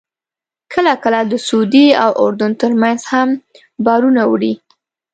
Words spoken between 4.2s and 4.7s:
وړي.